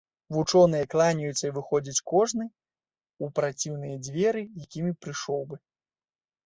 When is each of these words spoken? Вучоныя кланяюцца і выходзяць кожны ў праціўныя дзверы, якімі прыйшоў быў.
Вучоныя 0.35 0.87
кланяюцца 0.93 1.43
і 1.49 1.51
выходзяць 1.57 2.03
кожны 2.13 2.45
ў 2.47 3.25
праціўныя 3.41 3.95
дзверы, 4.09 4.41
якімі 4.67 4.91
прыйшоў 5.05 5.41
быў. 5.53 5.61